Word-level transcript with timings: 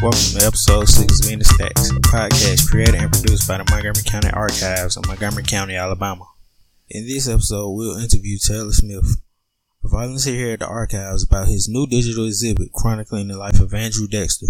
Welcome 0.00 0.40
to 0.40 0.46
episode 0.46 0.88
6 0.88 1.26
of 1.26 1.30
In 1.30 1.40
the 1.40 1.44
Stacks, 1.44 1.90
a 1.90 2.00
podcast 2.00 2.70
created 2.70 2.94
and 2.94 3.12
produced 3.12 3.46
by 3.46 3.58
the 3.58 3.68
Montgomery 3.68 4.02
County 4.02 4.30
Archives 4.32 4.96
in 4.96 5.02
Montgomery 5.06 5.42
County, 5.42 5.76
Alabama. 5.76 6.24
In 6.88 7.06
this 7.06 7.28
episode, 7.28 7.68
we'll 7.72 7.98
interview 7.98 8.38
Taylor 8.38 8.72
Smith, 8.72 9.20
a 9.84 9.88
volunteer 9.88 10.34
here 10.34 10.52
at 10.54 10.60
the 10.60 10.66
Archives, 10.66 11.22
about 11.22 11.48
his 11.48 11.68
new 11.68 11.86
digital 11.86 12.24
exhibit 12.24 12.72
chronicling 12.72 13.28
the 13.28 13.36
life 13.36 13.60
of 13.60 13.74
Andrew 13.74 14.08
Dexter, 14.08 14.46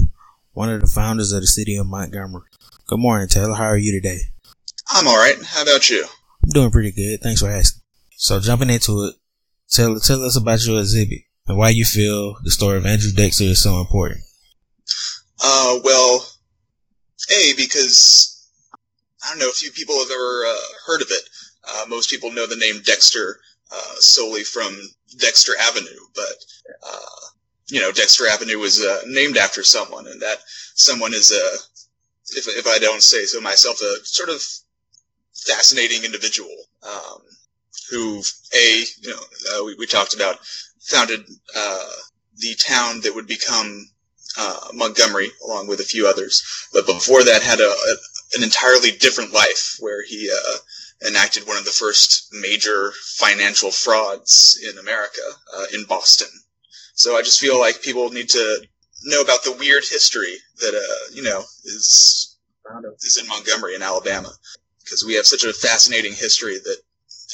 one 0.52 0.70
of 0.70 0.82
the 0.82 0.86
founders 0.86 1.32
of 1.32 1.40
the 1.40 1.48
city 1.48 1.74
of 1.76 1.88
Montgomery. 1.88 2.46
Good 2.86 3.00
morning, 3.00 3.26
Taylor. 3.26 3.56
How 3.56 3.70
are 3.70 3.76
you 3.76 3.90
today? 3.90 4.20
I'm 4.88 5.08
alright. 5.08 5.34
How 5.44 5.62
about 5.62 5.90
you? 5.90 6.06
I'm 6.44 6.50
doing 6.50 6.70
pretty 6.70 6.92
good. 6.92 7.22
Thanks 7.22 7.40
for 7.40 7.50
asking. 7.50 7.82
So 8.12 8.38
jumping 8.38 8.70
into 8.70 9.02
it, 9.02 9.16
tell, 9.68 9.98
tell 9.98 10.22
us 10.22 10.36
about 10.36 10.64
your 10.64 10.78
exhibit 10.78 11.22
and 11.48 11.58
why 11.58 11.70
you 11.70 11.84
feel 11.84 12.36
the 12.44 12.52
story 12.52 12.76
of 12.76 12.86
Andrew 12.86 13.10
Dexter 13.10 13.42
is 13.42 13.60
so 13.60 13.80
important. 13.80 14.20
Uh, 15.42 15.78
well, 15.82 16.26
A, 17.30 17.54
because 17.56 18.48
I 19.24 19.30
don't 19.30 19.38
know, 19.38 19.48
if 19.48 19.56
few 19.56 19.70
people 19.70 19.98
have 19.98 20.10
ever 20.10 20.44
uh, 20.46 20.68
heard 20.86 21.02
of 21.02 21.08
it. 21.10 21.28
Uh, 21.68 21.84
most 21.88 22.10
people 22.10 22.32
know 22.32 22.46
the 22.46 22.56
name 22.56 22.80
Dexter 22.82 23.38
uh, 23.72 23.94
solely 23.98 24.44
from 24.44 24.78
Dexter 25.18 25.52
Avenue, 25.60 26.00
but, 26.14 26.44
uh, 26.86 27.26
you 27.68 27.80
know, 27.80 27.92
Dexter 27.92 28.26
Avenue 28.26 28.60
is 28.60 28.82
uh, 28.82 29.02
named 29.06 29.36
after 29.36 29.62
someone, 29.62 30.06
and 30.06 30.20
that 30.22 30.38
someone 30.74 31.12
is 31.14 31.30
a, 31.30 32.36
if, 32.36 32.48
if 32.48 32.66
I 32.66 32.78
don't 32.78 33.02
say 33.02 33.24
so 33.24 33.40
myself, 33.40 33.80
a 33.80 34.04
sort 34.04 34.30
of 34.30 34.42
fascinating 35.34 36.04
individual 36.04 36.54
um, 36.82 37.20
who, 37.90 38.22
A, 38.54 38.84
you 39.02 39.10
know, 39.10 39.22
uh, 39.54 39.64
we, 39.64 39.74
we 39.74 39.86
talked 39.86 40.14
about, 40.14 40.38
founded 40.80 41.26
the 42.38 42.54
town 42.54 43.02
that 43.02 43.14
would 43.14 43.26
become 43.26 43.86
uh, 44.40 44.58
Montgomery, 44.72 45.30
along 45.44 45.68
with 45.68 45.80
a 45.80 45.90
few 45.92 46.06
others. 46.06 46.42
But 46.72 46.86
before 46.86 47.22
that, 47.24 47.42
had 47.42 47.60
a, 47.60 47.70
a 47.70 47.94
an 48.36 48.42
entirely 48.42 48.92
different 48.92 49.32
life, 49.32 49.76
where 49.80 50.02
he 50.04 50.30
uh, 50.30 50.56
enacted 51.08 51.46
one 51.46 51.58
of 51.58 51.64
the 51.64 51.78
first 51.82 52.28
major 52.32 52.92
financial 53.16 53.70
frauds 53.70 54.58
in 54.68 54.78
America 54.78 55.26
uh, 55.56 55.66
in 55.74 55.84
Boston. 55.84 56.28
So 56.94 57.16
I 57.16 57.22
just 57.22 57.40
feel 57.40 57.58
like 57.58 57.82
people 57.82 58.10
need 58.10 58.28
to 58.30 58.66
know 59.04 59.20
about 59.20 59.42
the 59.44 59.56
weird 59.58 59.84
history 59.84 60.36
that 60.60 60.74
uh, 60.74 61.14
you 61.14 61.22
know 61.22 61.40
is 61.64 62.36
is 63.02 63.18
in 63.20 63.28
Montgomery 63.28 63.74
in 63.74 63.82
Alabama, 63.82 64.32
because 64.84 65.04
we 65.04 65.14
have 65.14 65.26
such 65.26 65.44
a 65.44 65.52
fascinating 65.52 66.12
history 66.12 66.58
that 66.58 66.78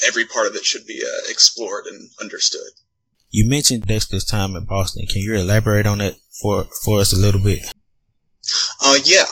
every 0.07 0.25
part 0.25 0.47
of 0.47 0.55
it 0.55 0.65
should 0.65 0.85
be 0.85 1.01
uh, 1.03 1.31
explored 1.31 1.85
and 1.85 2.09
understood. 2.21 2.71
You 3.37 3.47
mentioned 3.47 3.85
Dexter's 3.85 4.25
time 4.25 4.55
in 4.55 4.65
Boston. 4.65 5.05
Can 5.05 5.21
you 5.21 5.35
elaborate 5.35 5.85
on 5.85 5.99
that 5.99 6.15
for 6.41 6.63
for 6.83 6.99
us 6.99 7.13
a 7.13 7.15
little 7.15 7.39
bit? 7.39 7.71
Uh, 8.83 8.97
yeah. 9.03 9.25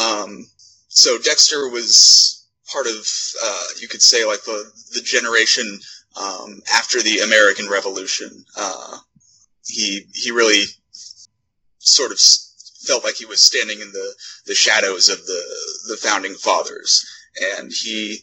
Um, 0.00 0.46
so 0.88 1.18
Dexter 1.18 1.68
was 1.68 2.48
part 2.72 2.86
of, 2.86 3.06
uh, 3.44 3.64
you 3.78 3.86
could 3.86 4.00
say, 4.00 4.24
like 4.24 4.44
the 4.44 4.72
the 4.94 5.02
generation 5.02 5.78
um, 6.18 6.62
after 6.74 7.02
the 7.02 7.18
American 7.18 7.68
Revolution. 7.68 8.46
Uh, 8.56 8.96
he 9.66 10.06
he 10.14 10.30
really 10.30 10.64
sort 11.80 12.12
of 12.12 12.18
felt 12.86 13.04
like 13.04 13.16
he 13.16 13.26
was 13.26 13.42
standing 13.42 13.82
in 13.82 13.92
the 13.92 14.14
the 14.46 14.54
shadows 14.54 15.10
of 15.10 15.18
the 15.26 15.42
the 15.88 15.98
founding 15.98 16.32
fathers, 16.32 17.04
and 17.58 17.70
he 17.70 18.20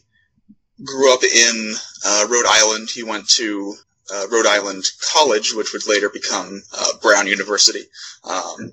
grew 0.84 1.14
up 1.14 1.22
in 1.22 1.74
uh, 2.04 2.26
Rhode 2.28 2.46
Island. 2.48 2.88
He 2.90 3.04
went 3.04 3.28
to 3.36 3.76
uh, 4.12 4.26
Rhode 4.30 4.46
Island 4.46 4.84
College, 5.12 5.52
which 5.54 5.72
would 5.72 5.86
later 5.86 6.08
become 6.08 6.62
uh, 6.76 6.96
Brown 7.02 7.26
University. 7.26 7.84
Um, 8.24 8.72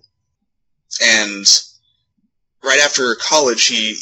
and 1.01 1.45
right 2.63 2.79
after 2.79 3.15
college, 3.15 3.67
he 3.67 3.97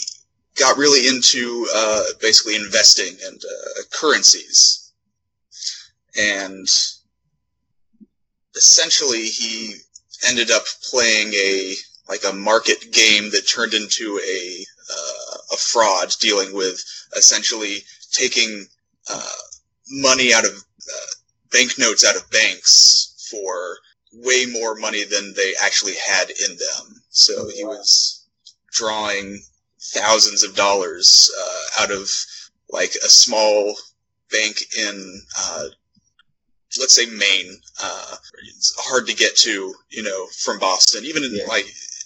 got 0.59 0.77
really 0.77 1.07
into 1.07 1.67
uh, 1.75 2.03
basically 2.21 2.55
investing 2.55 3.15
and 3.25 3.41
uh, 3.43 3.81
currencies. 3.91 4.91
And 6.15 6.67
essentially, 8.55 9.25
he 9.25 9.75
ended 10.27 10.51
up 10.51 10.63
playing 10.89 11.33
a 11.33 11.73
like 12.09 12.21
a 12.27 12.35
market 12.35 12.91
game 12.91 13.31
that 13.31 13.47
turned 13.47 13.73
into 13.73 14.19
a 14.27 14.65
uh, 14.91 15.37
a 15.53 15.57
fraud, 15.57 16.13
dealing 16.19 16.53
with 16.53 16.83
essentially 17.17 17.77
taking 18.11 18.67
uh, 19.09 19.31
money 19.89 20.33
out 20.33 20.45
of 20.45 20.63
banknotes 21.53 22.03
out 22.03 22.17
of 22.17 22.29
banks 22.31 23.29
for 23.31 23.77
way 24.13 24.45
more 24.45 24.75
money 24.75 25.03
than 25.05 25.33
they 25.35 25.53
actually 25.63 25.93
had 25.95 26.29
in 26.29 26.51
them. 26.57 27.01
So 27.09 27.49
he 27.49 27.63
was 27.63 28.27
drawing 28.71 29.41
thousands 29.93 30.43
of 30.43 30.55
dollars 30.55 31.31
uh, 31.39 31.83
out 31.83 31.91
of 31.91 32.09
like 32.69 32.95
a 33.05 33.09
small 33.09 33.75
bank 34.31 34.57
in, 34.77 35.21
uh, 35.39 35.65
let's 36.79 36.93
say 36.93 37.05
Maine. 37.05 37.55
Uh, 37.81 38.15
it's 38.49 38.73
hard 38.77 39.07
to 39.07 39.15
get 39.15 39.35
to, 39.37 39.73
you 39.89 40.03
know, 40.03 40.27
from 40.43 40.59
Boston, 40.59 41.05
even 41.05 41.23
in 41.23 41.35
yeah. 41.35 41.45
like 41.47 41.65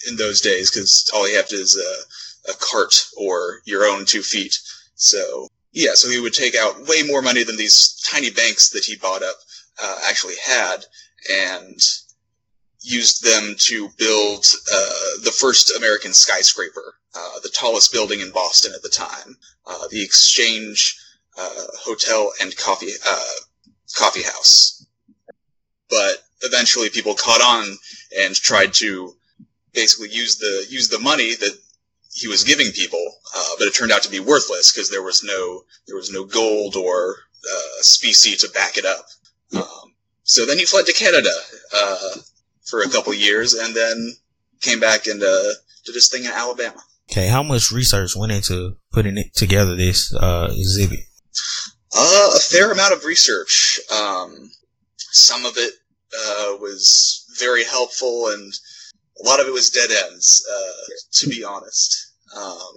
in 0.10 0.16
those 0.18 0.42
days, 0.42 0.70
because 0.70 1.10
all 1.14 1.28
you 1.30 1.38
have 1.38 1.48
to 1.48 1.56
is 1.56 1.76
a, 1.76 2.52
a 2.52 2.56
cart 2.60 3.08
or 3.18 3.62
your 3.66 3.86
own 3.86 4.06
two 4.06 4.22
feet. 4.22 4.58
So 4.96 5.48
yeah, 5.78 5.94
so 5.94 6.10
he 6.10 6.20
would 6.20 6.34
take 6.34 6.56
out 6.56 6.88
way 6.88 7.04
more 7.04 7.22
money 7.22 7.44
than 7.44 7.56
these 7.56 8.02
tiny 8.04 8.32
banks 8.32 8.72
that 8.72 8.84
he 8.84 8.96
bought 8.96 9.22
up 9.22 9.36
uh, 9.80 10.00
actually 10.10 10.34
had, 10.44 10.78
and 11.32 11.80
used 12.82 13.24
them 13.24 13.54
to 13.60 13.88
build 14.00 14.44
uh, 14.74 15.22
the 15.24 15.36
first 15.40 15.78
American 15.78 16.14
skyscraper, 16.14 16.96
uh, 17.16 17.40
the 17.44 17.54
tallest 17.54 17.94
building 17.94 18.22
in 18.22 18.32
Boston 18.32 18.74
at 18.74 18.82
the 18.82 18.90
time, 18.90 19.38
uh, 19.68 19.88
the 19.92 20.02
Exchange 20.02 20.98
uh, 21.38 21.66
Hotel 21.82 22.32
and 22.42 22.58
Coffee 22.58 22.94
uh, 23.08 23.38
Coffee 23.96 24.24
House. 24.24 24.84
But 25.92 26.24
eventually, 26.42 26.90
people 26.90 27.14
caught 27.14 27.42
on 27.42 27.78
and 28.20 28.34
tried 28.34 28.74
to 28.76 29.16
basically 29.74 30.10
use 30.10 30.38
the 30.38 30.66
use 30.70 30.88
the 30.90 30.98
money 30.98 31.36
that 31.36 31.56
he 32.18 32.28
was 32.28 32.44
giving 32.44 32.72
people, 32.72 33.04
uh, 33.36 33.50
but 33.60 33.68
it 33.68 33.76
turned 33.76 33.92
out 33.92 34.02
to 34.02 34.10
be 34.10 34.20
worthless 34.20 34.72
because 34.72 34.90
there 34.90 35.04
was 35.04 35.24
no 35.24 35.64
there 35.86 35.96
was 35.96 36.12
no 36.12 36.26
gold 36.26 36.76
or 36.76 37.16
uh, 37.46 37.82
specie 37.82 38.36
to 38.36 38.50
back 38.50 38.78
it 38.78 38.86
up. 38.86 39.06
Um, 39.56 39.94
so 40.24 40.46
then 40.46 40.58
he 40.58 40.66
fled 40.66 40.88
to 40.88 40.94
Canada 40.94 41.30
uh, 41.74 42.16
for 42.66 42.82
a 42.82 42.90
couple 42.90 43.14
years, 43.14 43.54
and 43.54 43.76
then 43.76 44.14
came 44.62 44.80
back 44.80 45.06
and 45.06 45.22
uh, 45.22 45.54
did 45.86 45.94
his 45.94 46.10
thing 46.10 46.26
in 46.26 46.32
Alabama. 46.32 46.82
Okay, 47.12 47.28
how 47.28 47.44
much 47.44 47.72
research 47.72 48.16
went 48.16 48.32
into 48.32 48.78
putting 48.92 49.18
it 49.18 49.34
together 49.36 49.76
this 49.76 50.14
uh, 50.16 50.50
exhibit? 50.52 51.00
Uh, 51.96 52.32
a 52.36 52.40
fair 52.40 52.72
amount 52.72 52.94
of 52.94 53.06
research. 53.06 53.80
Um, 53.92 54.52
some 54.98 55.46
of 55.46 55.54
it 55.56 55.74
uh, 56.14 56.58
was 56.60 57.26
very 57.40 57.64
helpful, 57.64 58.28
and 58.30 58.52
a 59.24 59.28
lot 59.28 59.40
of 59.40 59.48
it 59.48 59.54
was 59.54 59.70
dead 59.70 59.90
ends. 59.92 60.46
Uh, 60.52 60.94
to 61.12 61.30
be 61.30 61.44
honest, 61.44 62.07
um, 62.36 62.74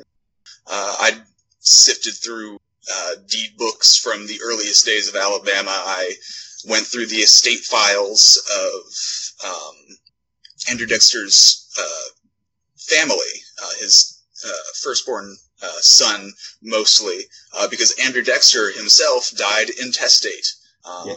uh, 0.67 0.97
I 1.01 1.21
sifted 1.61 2.15
through 2.15 2.59
uh, 2.93 3.11
deed 3.29 3.57
books 3.59 3.97
from 3.97 4.27
the 4.27 4.41
earliest 4.45 4.85
days 4.87 5.09
of 5.09 5.17
Alabama. 5.17 5.71
I 5.71 6.13
went 6.67 6.87
through 6.87 7.07
the 7.07 7.17
estate 7.17 7.61
files 7.61 8.41
of 8.57 9.51
um, 9.51 9.97
Andrew 10.69 10.87
Dexter's 10.87 11.69
uh, 11.79 12.11
family, 12.79 13.43
uh, 13.63 13.71
his 13.79 14.23
uh, 14.45 14.73
firstborn 14.83 15.37
uh, 15.63 15.81
son 15.81 16.33
mostly, 16.63 17.21
because 17.71 17.95
Andrew 18.05 18.23
Dexter 18.23 18.73
himself 18.73 19.31
died 19.37 19.69
intestate. 19.83 20.47
Um, 20.85 21.09
yeah. 21.09 21.15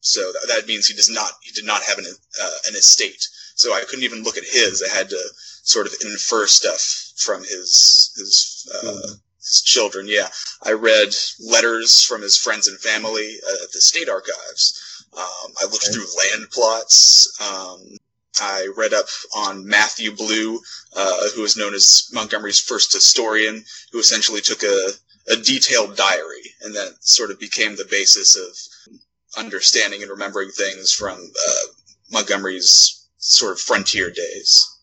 So 0.00 0.20
that, 0.20 0.48
that, 0.48 0.66
means 0.68 0.86
he 0.86 0.94
does 0.94 1.10
not 1.10 1.32
he 1.42 1.50
did 1.52 1.64
not 1.64 1.82
have 1.82 1.98
an 1.98 2.06
an 2.06 2.76
estate. 2.76 3.26
So 3.56 3.72
I 3.72 3.82
couldn't 3.88 4.04
even 4.04 4.22
look 4.22 4.36
at 4.36 4.44
his. 4.44 4.82
I 4.82 4.96
had 4.96 5.08
to 5.08 5.20
sort 5.62 5.86
of 5.86 5.94
infer 6.04 6.46
stuff 6.46 7.05
from 7.16 7.42
his 7.42 8.12
his, 8.16 8.68
uh, 8.74 8.86
mm. 8.86 9.20
his 9.38 9.62
children. 9.64 10.06
Yeah, 10.08 10.28
I 10.62 10.72
read 10.72 11.14
letters 11.40 12.02
from 12.02 12.22
his 12.22 12.36
friends 12.36 12.68
and 12.68 12.78
family 12.78 13.38
uh, 13.46 13.64
at 13.64 13.72
the 13.72 13.80
state 13.80 14.08
archives. 14.08 15.04
Um, 15.16 15.52
I 15.60 15.64
looked 15.64 15.88
okay. 15.88 15.92
through 15.92 16.04
land 16.04 16.50
plots. 16.50 17.28
Um, 17.40 17.96
I 18.38 18.68
read 18.76 18.92
up 18.92 19.06
on 19.34 19.66
Matthew 19.66 20.14
Blue, 20.14 20.60
uh, 20.94 21.30
who 21.34 21.42
is 21.44 21.56
known 21.56 21.74
as 21.74 22.08
Montgomery's 22.12 22.60
first 22.60 22.92
historian, 22.92 23.64
who 23.92 23.98
essentially 23.98 24.42
took 24.42 24.62
a, 24.62 24.90
a 25.28 25.36
detailed 25.36 25.96
diary, 25.96 26.54
and 26.60 26.74
that 26.74 26.96
sort 27.00 27.30
of 27.30 27.40
became 27.40 27.76
the 27.76 27.88
basis 27.90 28.36
of 28.36 28.98
understanding 29.38 30.02
and 30.02 30.10
remembering 30.10 30.50
things 30.50 30.92
from 30.92 31.18
uh, 31.18 31.66
Montgomery's 32.12 33.06
sort 33.18 33.52
of 33.52 33.60
frontier 33.60 34.10
days. 34.10 34.75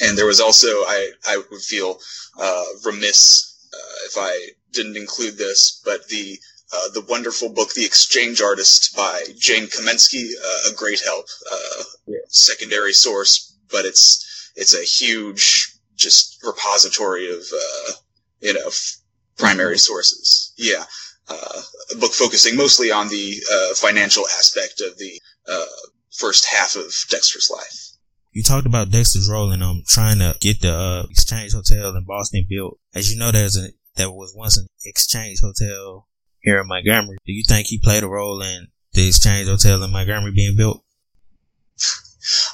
And 0.00 0.16
there 0.16 0.26
was 0.26 0.40
also, 0.40 0.68
I, 0.68 1.10
I 1.28 1.42
would 1.50 1.62
feel 1.62 1.98
uh, 2.40 2.64
remiss 2.84 3.68
uh, 3.74 4.06
if 4.06 4.14
I 4.16 4.50
didn't 4.72 4.96
include 4.96 5.36
this, 5.36 5.80
but 5.84 6.08
the 6.08 6.38
uh, 6.74 6.88
the 6.94 7.02
wonderful 7.02 7.50
book, 7.50 7.74
The 7.74 7.84
Exchange 7.84 8.40
Artist 8.40 8.96
by 8.96 9.24
Jane 9.38 9.66
Kamensky, 9.66 10.30
uh, 10.42 10.70
a 10.70 10.74
great 10.74 11.02
help, 11.04 11.26
uh, 11.52 11.82
yeah. 12.06 12.18
secondary 12.28 12.94
source, 12.94 13.54
but 13.70 13.84
it's 13.84 14.50
it's 14.56 14.74
a 14.74 14.82
huge 14.82 15.76
just 15.96 16.42
repository 16.42 17.30
of 17.30 17.40
uh, 17.40 17.92
you 18.40 18.54
know 18.54 18.66
f- 18.66 18.96
primary 19.36 19.78
sources. 19.78 20.54
Yeah, 20.56 20.84
uh, 21.28 21.62
a 21.92 21.96
book 21.96 22.12
focusing 22.12 22.56
mostly 22.56 22.90
on 22.90 23.08
the 23.08 23.42
uh, 23.52 23.74
financial 23.74 24.26
aspect 24.38 24.80
of 24.80 24.96
the 24.98 25.20
uh, 25.46 25.66
first 26.10 26.46
half 26.46 26.74
of 26.76 26.92
Dexter's 27.10 27.50
life. 27.50 27.91
You 28.32 28.42
talked 28.42 28.66
about 28.66 28.90
Dexter's 28.90 29.28
role 29.30 29.52
in 29.52 29.62
um 29.62 29.82
trying 29.86 30.18
to 30.18 30.34
get 30.40 30.62
the 30.62 30.72
uh, 30.72 31.06
Exchange 31.10 31.52
Hotel 31.52 31.94
in 31.94 32.04
Boston 32.04 32.46
built. 32.48 32.78
As 32.94 33.12
you 33.12 33.18
know, 33.18 33.30
there's 33.30 33.56
a 33.56 33.68
there 33.96 34.10
was 34.10 34.34
once 34.34 34.56
an 34.56 34.68
Exchange 34.84 35.40
Hotel 35.40 36.08
here 36.40 36.60
in 36.60 36.66
Montgomery. 36.66 37.18
Do 37.26 37.32
you 37.32 37.44
think 37.46 37.66
he 37.66 37.78
played 37.78 38.02
a 38.02 38.08
role 38.08 38.40
in 38.40 38.68
the 38.92 39.08
Exchange 39.08 39.48
Hotel 39.48 39.82
in 39.82 39.92
Montgomery 39.92 40.32
being 40.32 40.56
built? 40.56 40.82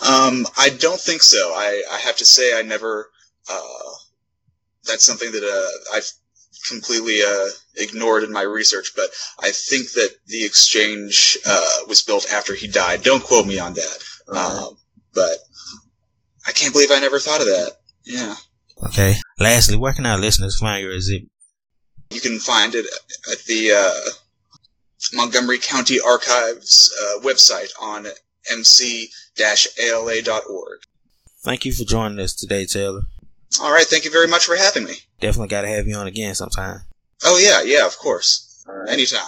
Um, 0.03 0.47
I 0.57 0.71
don't 0.71 1.01
think 1.01 1.23
so. 1.23 1.53
I, 1.55 1.83
I 1.93 1.99
have 1.99 2.17
to 2.17 2.27
say 2.27 2.59
I 2.59 2.63
never. 2.63 3.11
Uh, 3.49 3.93
that's 4.85 5.05
something 5.05 5.31
that 5.31 5.45
uh, 5.45 5.97
I've 5.97 6.11
completely 6.69 7.21
uh, 7.23 7.47
ignored 7.77 8.25
in 8.25 8.33
my 8.33 8.43
research, 8.43 8.93
but 8.97 9.07
I 9.41 9.51
think 9.51 9.93
that 9.93 10.17
the 10.27 10.45
exchange 10.45 11.39
uh, 11.47 11.85
was 11.87 12.03
built 12.03 12.33
after 12.33 12.55
he 12.55 12.67
died. 12.67 13.03
Don't 13.03 13.23
quote 13.23 13.47
me 13.47 13.59
on 13.59 13.75
that. 13.75 14.05
Um, 14.29 14.77
but 15.19 15.39
I 16.47 16.53
can't 16.53 16.73
believe 16.73 16.91
I 16.93 17.01
never 17.01 17.19
thought 17.19 17.41
of 17.41 17.47
that. 17.47 17.73
Yeah. 18.05 18.37
Okay. 18.85 19.17
Lastly, 19.39 19.77
where 19.77 19.93
can 19.93 20.07
our 20.07 20.19
listeners 20.19 20.59
find 20.59 20.83
your 20.83 20.93
exhibit? 20.93 21.29
You 22.11 22.21
can 22.21 22.39
find 22.39 22.75
it 22.75 22.87
at 23.31 23.39
the 23.45 23.73
uh, 23.73 24.11
Montgomery 25.13 25.59
County 25.59 25.99
Archives 26.01 26.91
uh, 27.03 27.21
website 27.21 27.71
on 27.81 28.07
mc-ala.org. 28.51 29.11
Thank 31.43 31.65
you 31.65 31.73
for 31.73 31.85
joining 31.85 32.19
us 32.19 32.35
today, 32.35 32.65
Taylor. 32.65 33.03
All 33.61 33.73
right. 33.73 33.87
Thank 33.87 34.05
you 34.05 34.11
very 34.11 34.29
much 34.29 34.45
for 34.45 34.57
having 34.57 34.85
me. 34.85 34.95
Definitely 35.21 35.49
got 35.49 35.63
to 35.63 35.69
have 35.69 35.87
you 35.87 35.97
on 35.97 36.07
again 36.07 36.35
sometime. 36.35 36.81
Oh 37.25 37.39
yeah, 37.39 37.63
yeah, 37.63 37.87
of 37.87 37.99
course. 37.99 38.65
Anytime. 38.89 39.27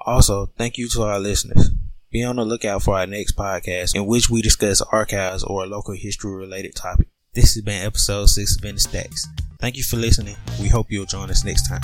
Also, 0.00 0.46
thank 0.56 0.78
you 0.78 0.88
to 0.90 1.02
our 1.02 1.18
listeners. 1.18 1.70
Be 2.16 2.24
on 2.24 2.36
the 2.36 2.46
lookout 2.46 2.82
for 2.82 2.94
our 2.94 3.06
next 3.06 3.36
podcast 3.36 3.94
in 3.94 4.06
which 4.06 4.30
we 4.30 4.40
discuss 4.40 4.80
archives 4.80 5.44
or 5.44 5.64
a 5.64 5.66
local 5.66 5.92
history 5.92 6.34
related 6.34 6.74
topic. 6.74 7.08
This 7.34 7.52
has 7.52 7.62
been 7.62 7.84
episode 7.84 8.30
6 8.30 8.56
of 8.56 8.62
the 8.62 8.80
Stacks. 8.80 9.26
Thank 9.60 9.76
you 9.76 9.82
for 9.82 9.96
listening. 9.96 10.36
We 10.58 10.68
hope 10.68 10.86
you'll 10.88 11.04
join 11.04 11.28
us 11.28 11.44
next 11.44 11.68
time. 11.68 11.82